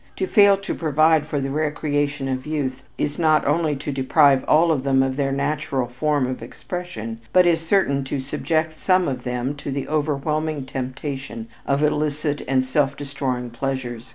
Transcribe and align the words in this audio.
To 0.15 0.25
fail 0.25 0.57
to 0.57 0.73
provide 0.73 1.27
for 1.27 1.39
the 1.39 1.51
recreation 1.51 2.27
of 2.27 2.47
youth, 2.47 2.81
is 2.97 3.19
not 3.19 3.45
only 3.45 3.75
to 3.75 3.91
deprive 3.91 4.43
all 4.47 4.71
of 4.71 4.83
them 4.83 5.03
of 5.03 5.15
their 5.15 5.31
natural 5.31 5.87
form 5.87 6.25
of 6.25 6.41
expression, 6.41 7.19
but 7.33 7.45
is 7.45 7.61
certain 7.61 8.03
to 8.05 8.19
subject 8.19 8.79
some 8.79 9.07
of 9.07 9.25
them 9.25 9.53
to 9.57 9.69
the 9.69 9.87
overwhelming 9.87 10.65
temptation 10.65 11.49
of 11.67 11.83
illicit 11.83 12.41
and 12.47 12.65
soul 12.65 12.89
destroying 12.97 13.51
pleasures. 13.51 14.09